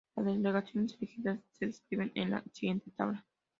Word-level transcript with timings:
Las 0.15 0.25
delegaciones 0.25 0.97
elegidas 0.99 1.41
se 1.59 1.67
describen 1.67 2.11
en 2.15 2.31
la 2.31 2.43
siguiente 2.53 2.89
tabla. 2.89 3.23